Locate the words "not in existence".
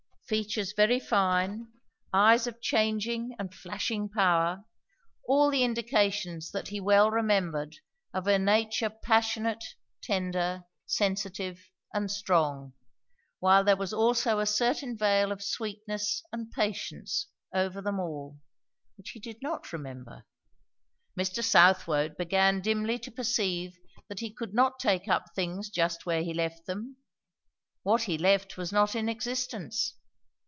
28.71-29.95